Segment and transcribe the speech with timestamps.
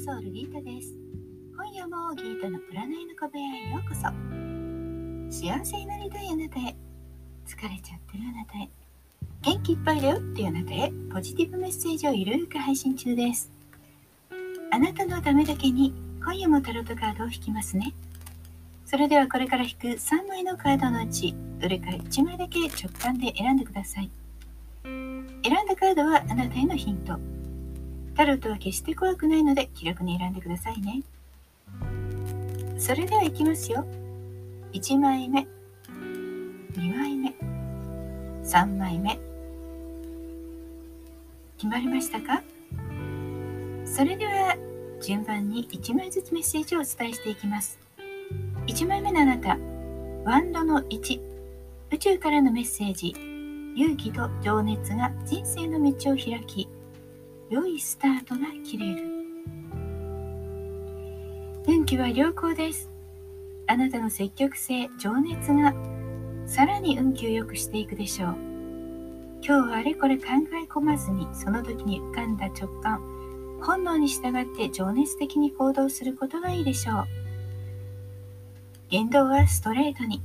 [0.00, 0.96] ソウルギータです。
[1.56, 4.02] 今夜もギータの占いの壁へようこそ。
[5.28, 6.76] 幸せになりたいあなたへ。
[7.46, 8.70] 疲れちゃってるあなたへ。
[9.42, 10.92] 元気いっぱいだよっていうあなたへ。
[11.12, 13.50] ポジティブメッセージをゆるく配信中です。
[14.70, 17.92] あなたのためだけに今夜もタロットカードを引きますね。
[18.86, 24.10] それではこれから引く3枚のカードのうちどれか1枚だけ直感で選んでください。
[24.84, 27.37] 選んだカードはあなたへのヒント。
[28.18, 31.02] タロットは決して怖くないので気楽に選んでくださいね。
[32.76, 33.86] それではいきますよ。
[34.72, 35.46] 1枚目、
[36.72, 37.32] 2枚目、
[38.42, 39.20] 3枚目。
[41.58, 42.42] 決まりましたか？
[43.84, 44.56] それでは
[45.00, 47.78] 順番に1枚ずつメッセージをお伝えしていきます。
[48.66, 49.56] 1枚目のあなた、
[50.24, 51.20] ワンドの1、
[51.92, 53.14] 宇宙からのメッセージ、
[53.76, 56.68] 勇気と情熱が人生の道を開き、
[57.50, 59.08] 良いスタートが切れる。
[61.66, 62.90] 運気は良好です。
[63.66, 65.72] あなたの積極性情熱が
[66.44, 68.36] さらに運気を良くしていくでしょう。
[69.42, 70.24] 今日はあれこれ考
[70.62, 73.00] え込まずにその時に浮かんだ直感
[73.62, 77.04] 本能に従って情熱的に行動することがいいでしょう。
[78.90, 80.20] 言動はストレートに。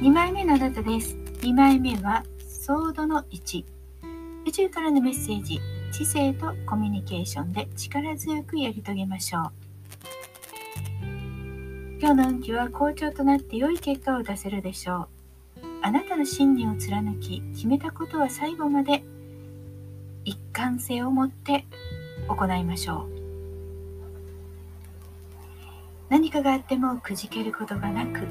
[0.00, 1.16] 2枚目のあなたです。
[1.42, 3.77] 2枚目はソードの1
[4.48, 5.60] 宇宙からのメッセージ
[5.92, 9.52] 知性とコミュニケーションで力強くやり遂げましょう。
[12.00, 15.08] 今日の運気は好調となって良い結果を出せるでしょう。
[15.82, 19.04] あなたの信念を貫き決めたことは最後まで
[20.24, 21.66] 一貫性を持って
[22.26, 23.08] 行いましょう。
[26.08, 28.26] 何かがあってもくじけることがなく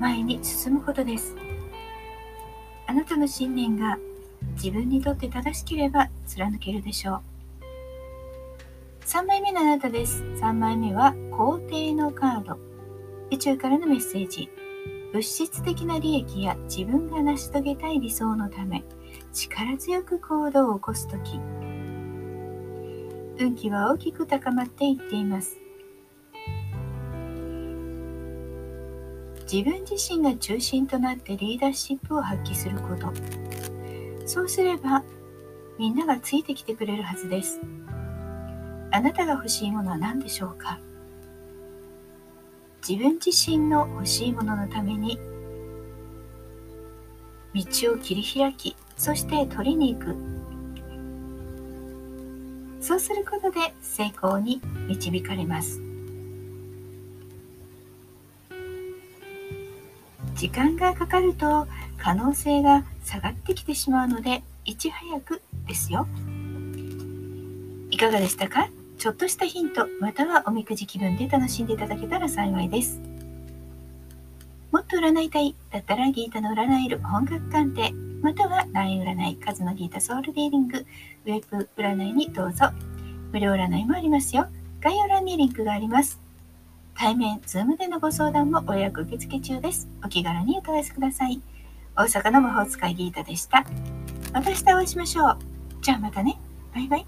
[0.00, 1.36] 前に進むことです。
[2.88, 3.98] あなたの信念が
[4.54, 7.20] 自分にとって正しければ貫けるでしょう。
[9.06, 10.22] 3枚目のあなたです。
[10.40, 12.58] 3枚目は皇帝のカード。
[13.30, 14.48] 宇宙からのメッセージ。
[15.12, 18.82] 物質的な利益や自分が成し遂げたい理想のため、
[19.32, 21.38] 力強く行動を起こすとき、
[23.38, 25.58] 運気は大きく高まっていっています。
[29.52, 33.12] 自分自身が中心となってリーダーシップを発揮すること。
[34.26, 35.02] そうすれば
[35.78, 37.60] みんながついてきてくれるはずです。
[38.90, 40.78] あなたが欲しいものは何でしょうか？
[42.86, 45.18] 自分自身の欲しいもののために
[47.54, 50.16] 道を切り開き、そして取りに行く。
[52.80, 55.80] そうすることで成功に導かれます。
[60.34, 66.06] 時間がかかると可能性が下がってきてしまうのでいち早くですよ。
[67.90, 68.68] いかがでしたか？
[68.98, 73.00] ちょっとしたヒントまたはおみくじ気分で楽しんでいただけたら幸いです。
[74.72, 77.92] もっと占いたいだったらギータの占える本格鑑定
[78.22, 82.66] または LINE 占い数のギータソウルディーリングウェブ占いにどうぞ。
[83.32, 84.48] 無料占いもありますよ。
[84.80, 86.18] 概要欄にリンクがあります。
[86.96, 89.88] 対面、 Zoom でのご相談もご予約受付中です。
[90.04, 91.40] お気軽にお問い合わせください。
[91.96, 93.64] 大阪の魔法使いギータでした。
[94.32, 95.38] また明日お会いしましょう。
[95.80, 96.38] じゃあまたね。
[96.74, 97.06] バイバイ。